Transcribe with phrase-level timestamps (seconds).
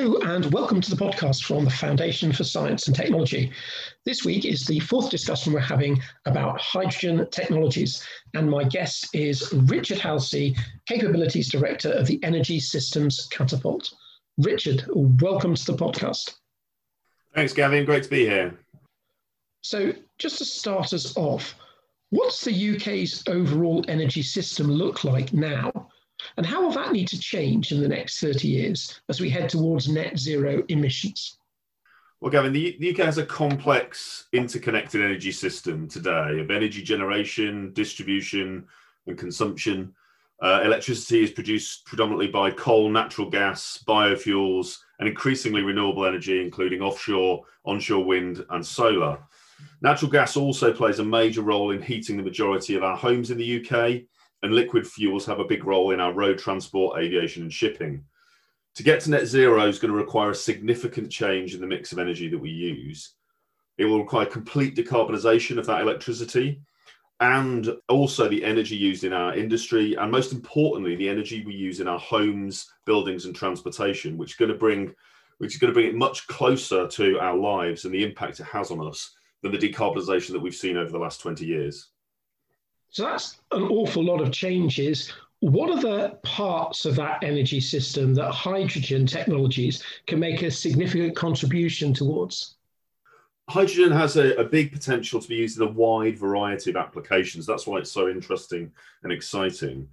[0.00, 3.52] Hello, and welcome to the podcast from the Foundation for Science and Technology.
[4.06, 8.02] This week is the fourth discussion we're having about hydrogen technologies,
[8.32, 13.92] and my guest is Richard Halsey, Capabilities Director of the Energy Systems Catapult.
[14.38, 16.32] Richard, welcome to the podcast.
[17.34, 17.84] Thanks, Gavin.
[17.84, 18.58] Great to be here.
[19.60, 21.56] So, just to start us off,
[22.08, 25.79] what's the UK's overall energy system look like now?
[26.36, 29.48] And how will that need to change in the next 30 years as we head
[29.48, 31.38] towards net zero emissions?
[32.20, 37.72] Well, Gavin, the, the UK has a complex interconnected energy system today of energy generation,
[37.72, 38.66] distribution,
[39.06, 39.94] and consumption.
[40.42, 46.82] Uh, electricity is produced predominantly by coal, natural gas, biofuels, and increasingly renewable energy, including
[46.82, 49.18] offshore, onshore wind, and solar.
[49.82, 53.38] Natural gas also plays a major role in heating the majority of our homes in
[53.38, 54.02] the UK,
[54.42, 58.04] and liquid fuels have a big role in our road transport, aviation, and shipping.
[58.76, 61.92] To get to net zero is going to require a significant change in the mix
[61.92, 63.14] of energy that we use.
[63.78, 66.60] It will require complete decarbonisation of that electricity
[67.20, 71.80] and also the energy used in our industry, and most importantly, the energy we use
[71.80, 74.94] in our homes, buildings, and transportation, which is going to bring
[75.38, 78.44] which is going to bring it much closer to our lives and the impact it
[78.44, 81.88] has on us than the decarbonisation that we've seen over the last 20 years.
[82.90, 85.12] So that's an awful lot of changes.
[85.40, 91.16] What are the parts of that energy system that hydrogen technologies can make a significant
[91.16, 92.56] contribution towards?
[93.48, 97.46] Hydrogen has a, a, big potential to be used in a wide variety of applications.
[97.46, 98.70] That's why it's so interesting
[99.02, 99.88] and exciting.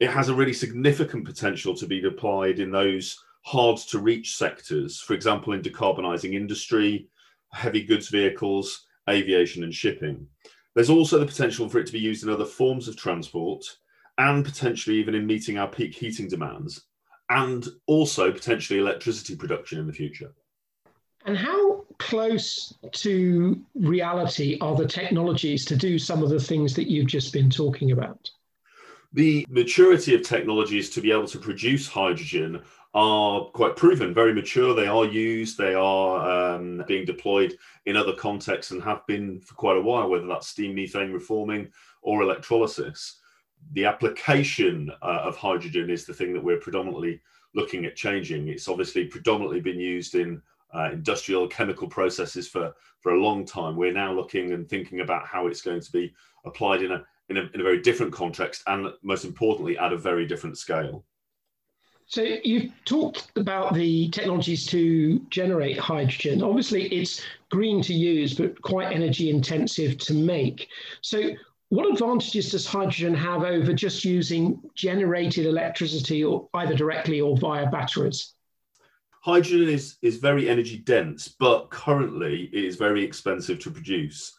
[0.00, 5.00] It has a really significant potential to be applied in those hard to reach sectors,
[5.00, 7.08] for example, in decarbonising industry,
[7.52, 10.26] heavy goods vehicles, aviation, and shipping.
[10.74, 13.64] There's also the potential for it to be used in other forms of transport
[14.18, 16.82] and potentially even in meeting our peak heating demands
[17.30, 20.32] and also potentially electricity production in the future.
[21.26, 26.88] And how close to reality are the technologies to do some of the things that
[26.88, 28.30] you've just been talking about?
[29.12, 32.62] The maturity of technologies to be able to produce hydrogen
[32.98, 34.74] are quite proven, very mature.
[34.74, 39.54] They are used, they are um, being deployed in other contexts and have been for
[39.54, 41.70] quite a while, whether that's steam methane reforming
[42.02, 43.20] or electrolysis.
[43.72, 47.20] The application uh, of hydrogen is the thing that we're predominantly
[47.54, 48.48] looking at changing.
[48.48, 50.42] It's obviously predominantly been used in
[50.74, 53.76] uh, industrial chemical processes for, for a long time.
[53.76, 56.12] We're now looking and thinking about how it's going to be
[56.44, 59.96] applied in a, in a, in a very different context and most importantly at a
[59.96, 61.04] very different scale.
[62.10, 66.42] So you've talked about the technologies to generate hydrogen.
[66.42, 70.68] Obviously, it's green to use, but quite energy intensive to make.
[71.02, 71.32] So
[71.68, 77.68] what advantages does hydrogen have over just using generated electricity or either directly or via
[77.70, 78.32] batteries?
[79.20, 84.32] Hydrogen is, is very energy dense, but currently it is very expensive to produce.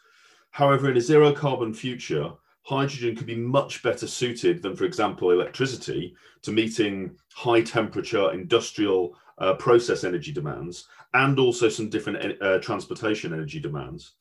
[0.49, 2.31] However, in a zero carbon future,
[2.69, 9.17] hydrogen could be much better suited than, for example, electricity to meeting high temperature industrial
[9.39, 14.11] uh, process energy demands and also some different uh, transportation energy demands.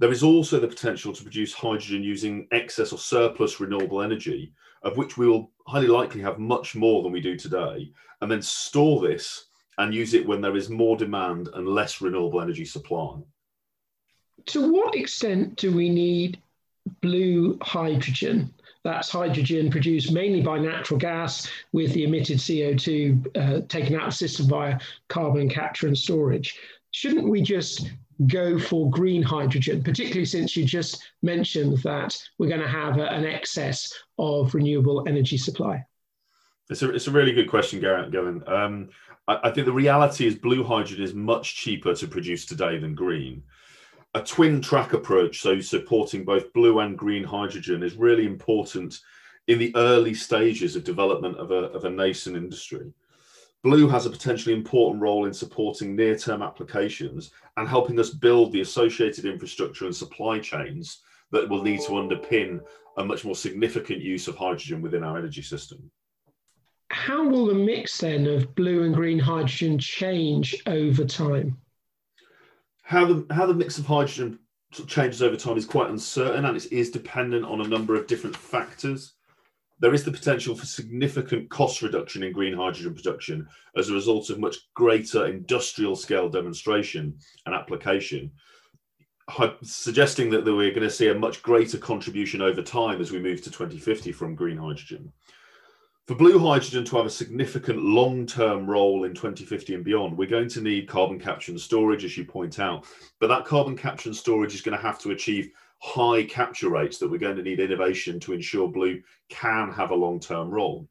[0.00, 4.52] There is also the potential to produce hydrogen using excess or surplus renewable energy,
[4.82, 8.42] of which we will highly likely have much more than we do today, and then
[8.42, 9.44] store this
[9.78, 13.20] and use it when there is more demand and less renewable energy supply.
[14.46, 16.40] To what extent do we need
[17.00, 18.52] blue hydrogen.
[18.84, 24.10] That's hydrogen produced mainly by natural gas with the emitted CO2 uh, taken out of
[24.10, 24.78] the system via
[25.08, 26.58] carbon capture and storage.
[26.90, 27.90] Shouldn't we just
[28.26, 33.06] go for green hydrogen, particularly since you just mentioned that we're going to have a,
[33.08, 35.84] an excess of renewable energy supply?
[36.68, 38.42] It's a, it's a really good question, Garrett, Gavin.
[38.46, 38.88] Um,
[39.28, 42.94] I, I think the reality is blue hydrogen is much cheaper to produce today than
[42.94, 43.42] green
[44.14, 49.00] a twin track approach, so supporting both blue and green hydrogen, is really important
[49.48, 52.92] in the early stages of development of a, of a nascent industry.
[53.62, 58.52] Blue has a potentially important role in supporting near term applications and helping us build
[58.52, 62.60] the associated infrastructure and supply chains that will need to underpin
[62.98, 65.90] a much more significant use of hydrogen within our energy system.
[66.90, 71.56] How will the mix then of blue and green hydrogen change over time?
[72.82, 74.38] How the how the mix of hydrogen
[74.86, 78.36] changes over time is quite uncertain and it is dependent on a number of different
[78.36, 79.14] factors.
[79.80, 84.30] There is the potential for significant cost reduction in green hydrogen production as a result
[84.30, 88.30] of much greater industrial scale demonstration and application,
[89.62, 93.42] suggesting that we're going to see a much greater contribution over time as we move
[93.42, 95.12] to 2050 from green hydrogen.
[96.08, 100.26] For blue hydrogen to have a significant long term role in 2050 and beyond, we're
[100.26, 102.86] going to need carbon capture and storage, as you point out.
[103.20, 106.98] But that carbon capture and storage is going to have to achieve high capture rates
[106.98, 110.88] that we're going to need innovation to ensure blue can have a long term role.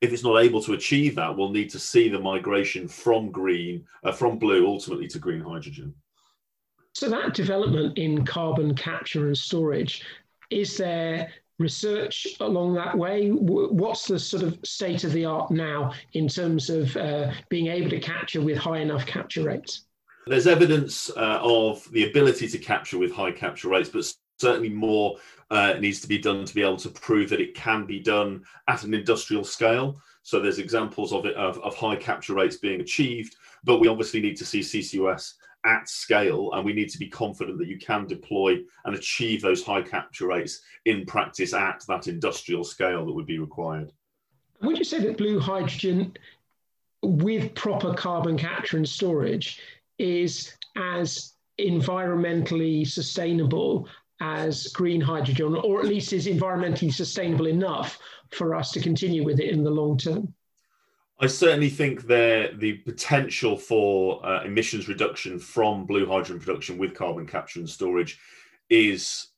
[0.00, 3.84] If it's not able to achieve that, we'll need to see the migration from green,
[4.04, 5.94] uh, from blue, ultimately to green hydrogen.
[6.94, 10.02] So that development in carbon capture and storage,
[10.48, 13.30] is there research along that way?
[13.30, 17.90] What's the sort of state of the art now in terms of uh, being able
[17.90, 19.86] to capture with high enough capture rates?
[20.26, 25.16] There's evidence uh, of the ability to capture with high capture rates, but certainly more
[25.50, 28.42] uh, needs to be done to be able to prove that it can be done
[28.68, 30.00] at an industrial scale.
[30.22, 34.20] So there's examples of it of, of high capture rates being achieved, but we obviously
[34.20, 38.06] need to see CCUS at scale and we need to be confident that you can
[38.06, 43.26] deploy and achieve those high capture rates in practice at that industrial scale that would
[43.26, 43.92] be required.
[44.62, 46.16] Would you say that blue hydrogen
[47.02, 49.60] with proper carbon capture and storage
[49.98, 53.88] is as environmentally sustainable
[54.20, 57.98] as green hydrogen, or at least is environmentally sustainable enough
[58.30, 60.32] for us to continue with it in the long term?
[61.20, 66.94] I certainly think there the potential for uh, emissions reduction from blue hydrogen production with
[66.94, 68.18] carbon capture and storage
[68.68, 69.28] is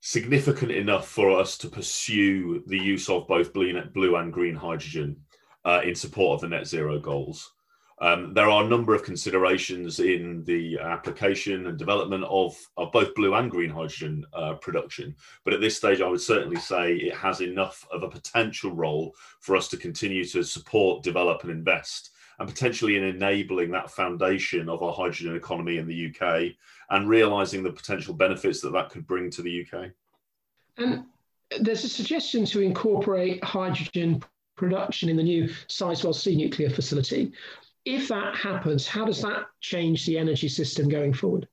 [0.00, 5.16] significant enough for us to pursue the use of both blue, blue and green hydrogen
[5.64, 7.52] uh, in support of the net zero goals.
[8.00, 13.14] Um, there are a number of considerations in the application and development of, of both
[13.14, 15.16] blue and green hydrogen uh, production.
[15.44, 19.16] But at this stage, I would certainly say it has enough of a potential role
[19.40, 24.68] for us to continue to support, develop, and invest, and potentially in enabling that foundation
[24.68, 26.52] of our hydrogen economy in the UK
[26.90, 29.90] and realizing the potential benefits that that could bring to the UK.
[30.76, 31.04] And
[31.60, 34.22] there's a suggestion to incorporate hydrogen
[34.54, 37.32] production in the new Sizewell C nuclear facility
[37.88, 41.48] if that happens, how does that change the energy system going forward?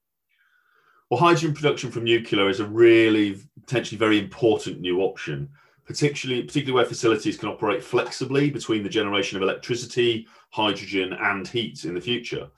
[1.10, 5.50] Well, hydrogen production from nuclear is a really potentially very important new option,
[5.86, 11.86] particularly particularly where facilities can operate flexibly between the generation of electricity, hydrogen, and heat
[11.86, 12.50] in the future.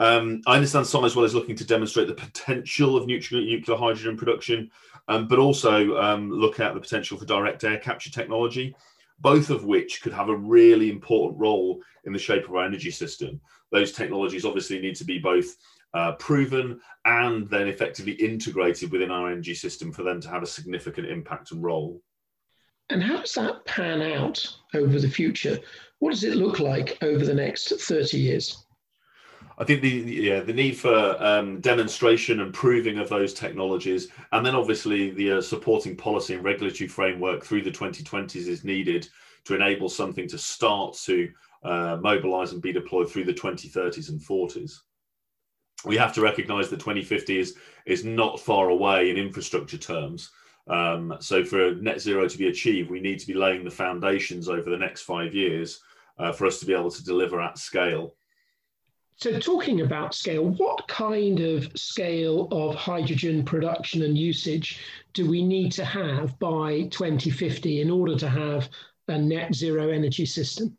[0.00, 4.70] Um, I understand Sizewell is looking to demonstrate the potential of nuclear, nuclear hydrogen production,
[5.08, 8.74] um, but also um, look at the potential for direct air capture technology
[9.24, 12.90] both of which could have a really important role in the shape of our energy
[12.90, 13.40] system.
[13.72, 15.46] Those technologies obviously need to be both
[15.94, 20.46] uh, proven and then effectively integrated within our energy system for them to have a
[20.46, 22.02] significant impact and role.
[22.90, 25.58] And how does that pan out over the future?
[26.00, 28.63] What does it look like over the next 30 years?
[29.56, 34.44] I think the yeah the need for um, demonstration and proving of those technologies, and
[34.44, 39.08] then obviously the uh, supporting policy and regulatory framework through the 2020s is needed
[39.44, 41.30] to enable something to start to
[41.62, 44.80] uh, mobilize and be deployed through the 2030s and 40s.
[45.84, 50.30] We have to recognise that 2050 is is not far away in infrastructure terms.
[50.66, 54.48] Um, so for net zero to be achieved, we need to be laying the foundations
[54.48, 55.80] over the next five years
[56.18, 58.14] uh, for us to be able to deliver at scale.
[59.16, 64.80] So, talking about scale, what kind of scale of hydrogen production and usage
[65.12, 68.68] do we need to have by 2050 in order to have
[69.06, 70.76] a net zero energy system?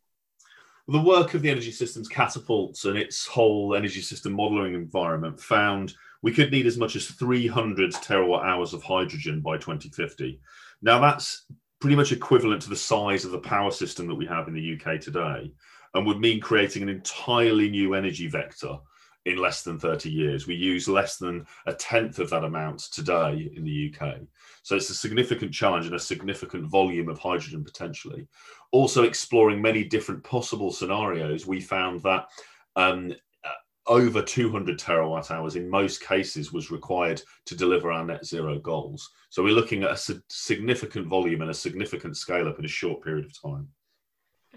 [0.87, 5.95] The work of the energy systems catapults and its whole energy system modeling environment found
[6.21, 10.39] we could need as much as 300 terawatt hours of hydrogen by 2050.
[10.81, 11.45] Now, that's
[11.79, 14.79] pretty much equivalent to the size of the power system that we have in the
[14.79, 15.51] UK today
[15.95, 18.77] and would mean creating an entirely new energy vector
[19.25, 20.45] in less than 30 years.
[20.45, 24.17] We use less than a tenth of that amount today in the UK.
[24.61, 28.27] So it's a significant challenge and a significant volume of hydrogen potentially.
[28.71, 32.27] Also, exploring many different possible scenarios, we found that
[32.75, 33.49] um, uh,
[33.87, 39.09] over 200 terawatt hours in most cases was required to deliver our net zero goals.
[39.29, 43.03] So we're looking at a significant volume and a significant scale up in a short
[43.03, 43.69] period of time.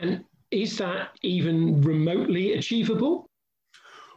[0.00, 3.28] And is that even remotely achievable?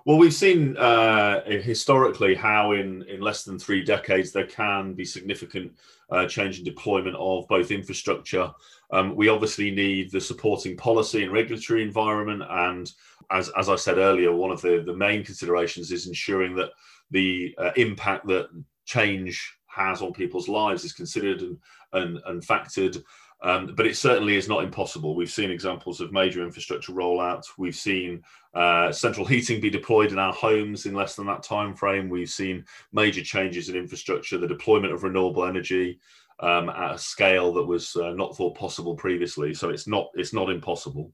[0.05, 5.05] Well, we've seen uh, historically how in, in less than three decades there can be
[5.05, 5.73] significant
[6.09, 8.51] uh, change in deployment of both infrastructure.
[8.91, 12.41] Um, we obviously need the supporting policy and regulatory environment.
[12.49, 12.91] And
[13.29, 16.71] as, as I said earlier, one of the, the main considerations is ensuring that
[17.11, 18.49] the uh, impact that
[18.85, 21.57] change has on people's lives is considered and,
[21.93, 23.01] and, and factored.
[23.43, 25.15] Um, but it certainly is not impossible.
[25.15, 27.43] We've seen examples of major infrastructure rollout.
[27.57, 28.21] We've seen
[28.53, 32.07] uh, central heating be deployed in our homes in less than that time frame.
[32.07, 35.99] We've seen major changes in infrastructure, the deployment of renewable energy.
[36.41, 39.53] um, at a scale that was uh, not thought possible previously.
[39.53, 41.11] So it's not it's not impossible.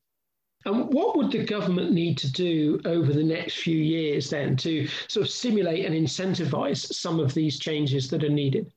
[0.65, 4.87] And what would the government need to do over the next few years then to
[5.07, 8.71] sort of stimulate and incentivize some of these changes that are needed?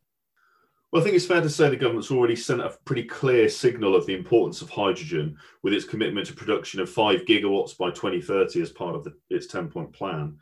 [0.91, 3.95] Well, I think it's fair to say the government's already sent a pretty clear signal
[3.95, 8.61] of the importance of hydrogen with its commitment to production of five gigawatts by 2030
[8.61, 10.37] as part of the, its 10 point plan.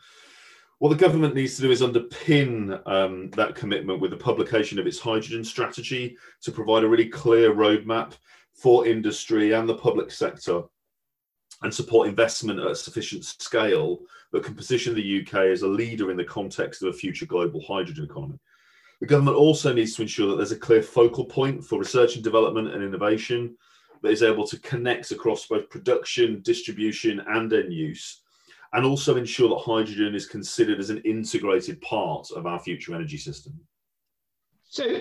[0.79, 4.87] What the government needs to do is underpin um, that commitment with the publication of
[4.87, 8.15] its hydrogen strategy to provide a really clear roadmap
[8.55, 10.63] for industry and the public sector
[11.63, 13.99] and support investment at a sufficient scale
[14.33, 17.61] that can position the UK as a leader in the context of a future global
[17.61, 18.39] hydrogen economy.
[19.01, 22.25] The government also needs to ensure that there's a clear focal point for research and
[22.25, 23.57] development and innovation
[24.03, 28.23] that is able to connect across both production, distribution, and end use,
[28.73, 33.17] and also ensure that hydrogen is considered as an integrated part of our future energy
[33.17, 33.59] system.
[34.71, 35.01] So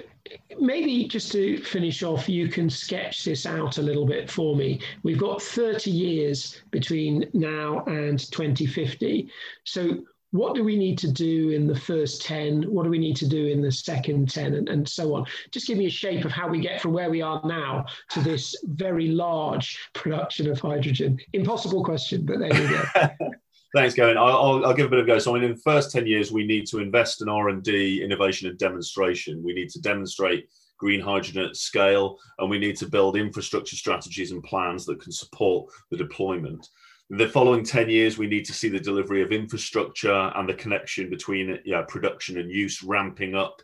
[0.60, 4.80] maybe just to finish off, you can sketch this out a little bit for me.
[5.04, 9.30] We've got 30 years between now and 2050.
[9.66, 10.06] So
[10.38, 12.64] what do we need to do in the first 10?
[12.64, 15.26] What do we need to do in the second 10 and, and so on?
[15.52, 18.22] Just give me a shape of how we get from where we are now to
[18.22, 21.20] this very large production of hydrogen.
[21.34, 22.84] Impossible question, but there you go.
[23.76, 24.18] Thanks, Gavin.
[24.18, 25.20] I'll, I'll, give a bit of a go.
[25.20, 27.62] So, I mean, in the first ten years, we need to invest in R and
[27.62, 29.44] D, innovation, and demonstration.
[29.44, 34.32] We need to demonstrate green hydrogen at scale, and we need to build infrastructure strategies
[34.32, 36.70] and plans that can support the deployment.
[37.10, 41.10] The following 10 years, we need to see the delivery of infrastructure and the connection
[41.10, 43.62] between yeah, production and use ramping up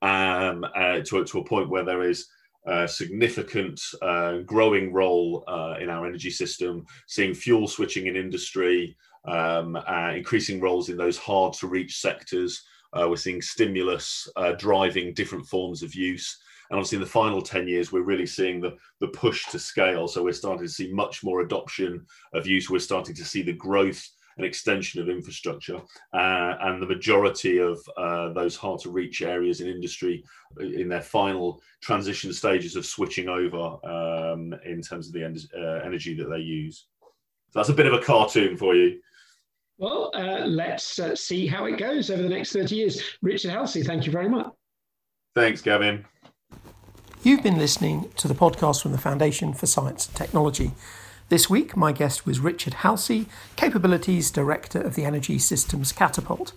[0.00, 2.26] um, uh, to, to a point where there is
[2.64, 8.96] a significant uh, growing role uh, in our energy system, seeing fuel switching in industry,
[9.26, 12.62] um, uh, increasing roles in those hard to reach sectors.
[12.94, 16.38] Uh, we're seeing stimulus uh, driving different forms of use.
[16.70, 20.08] And obviously, in the final 10 years, we're really seeing the, the push to scale.
[20.08, 22.68] So we're starting to see much more adoption of use.
[22.68, 24.06] We're starting to see the growth
[24.36, 25.76] and extension of infrastructure.
[26.12, 30.24] Uh, and the majority of uh, those hard to reach areas in industry
[30.60, 35.36] uh, in their final transition stages of switching over um, in terms of the en-
[35.58, 36.86] uh, energy that they use.
[37.50, 39.00] So that's a bit of a cartoon for you.
[39.78, 43.02] Well, uh, let's uh, see how it goes over the next 30 years.
[43.22, 44.50] Richard Halsey, thank you very much.
[45.34, 46.04] Thanks, Gavin.
[47.26, 50.70] You've been listening to the podcast from the Foundation for Science and Technology.
[51.28, 56.52] This week, my guest was Richard Halsey, Capabilities Director of the Energy Systems Catapult.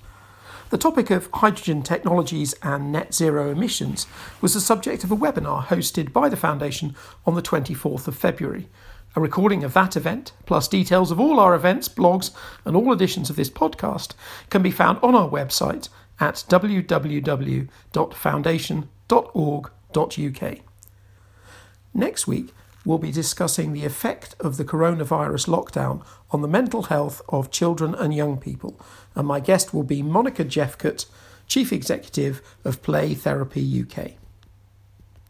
[0.70, 4.06] The topic of hydrogen technologies and net zero emissions
[4.42, 6.96] was the subject of a webinar hosted by the Foundation
[7.26, 8.70] on the 24th of February.
[9.16, 12.30] A recording of that event, plus details of all our events, blogs,
[12.64, 14.14] and all editions of this podcast,
[14.52, 16.44] can be found on our website at
[21.94, 22.54] Next week,
[22.86, 27.96] we'll be discussing the effect of the coronavirus lockdown on the mental health of children
[27.96, 28.80] and young people,
[29.16, 31.06] and my guest will be Monika Jephcott,
[31.48, 34.12] Chief Executive of Play Therapy UK.